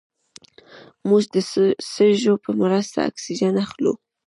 موږ 1.09 1.23
د 1.33 1.35
سږو 1.93 2.33
په 2.43 2.49
مرسته 2.61 2.97
اکسیجن 3.09 3.53
اخلو 3.65 3.93